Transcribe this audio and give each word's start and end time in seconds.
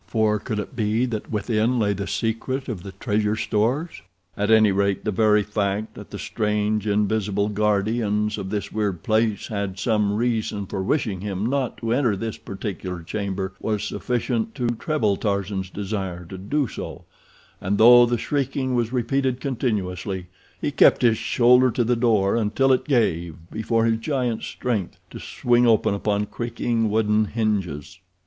Or 0.13 0.39
could 0.39 0.57
it 0.57 0.75
be 0.75 1.05
that 1.05 1.29
within 1.31 1.77
lay 1.77 1.93
the 1.93 2.07
secret 2.07 2.65
to 2.65 2.73
the 2.73 2.93
treasure 2.93 3.35
stores? 3.35 4.01
At 4.35 4.49
any 4.49 4.71
rate, 4.71 5.05
the 5.05 5.11
very 5.11 5.43
fact 5.43 5.93
that 5.93 6.09
the 6.09 6.17
strange, 6.17 6.87
invisible 6.87 7.49
guardians 7.49 8.39
of 8.39 8.49
this 8.49 8.71
weird 8.71 9.03
place 9.03 9.49
had 9.49 9.77
some 9.77 10.15
reason 10.15 10.65
for 10.65 10.81
wishing 10.81 11.21
him 11.21 11.45
not 11.45 11.77
to 11.77 11.93
enter 11.93 12.15
this 12.15 12.37
particular 12.39 13.03
chamber 13.03 13.53
was 13.59 13.83
sufficient 13.83 14.55
to 14.55 14.69
treble 14.69 15.17
Tarzan's 15.17 15.69
desire 15.69 16.25
to 16.29 16.37
do 16.39 16.67
so, 16.67 17.05
and 17.61 17.77
though 17.77 18.07
the 18.07 18.17
shrieking 18.17 18.73
was 18.73 18.91
repeated 18.91 19.39
continuously, 19.39 20.25
he 20.59 20.71
kept 20.71 21.03
his 21.03 21.19
shoulder 21.19 21.69
to 21.69 21.83
the 21.83 21.95
door 21.95 22.35
until 22.35 22.73
it 22.73 22.85
gave 22.85 23.35
before 23.51 23.85
his 23.85 23.99
giant 23.99 24.41
strength 24.41 24.97
to 25.11 25.19
swing 25.19 25.67
open 25.67 25.93
upon 25.93 26.25
creaking 26.25 26.89
wooden 26.89 27.25
hinges. 27.25 27.99